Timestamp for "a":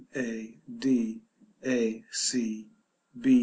0.15-0.59, 1.63-2.03